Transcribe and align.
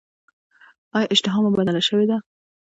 ایا 0.95 1.09
اشتها 1.13 1.37
مو 1.43 1.49
بدله 1.57 1.81
شوې 1.87 2.05
ده؟ 2.09 2.17